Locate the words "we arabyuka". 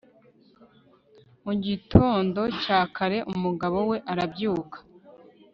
3.89-4.77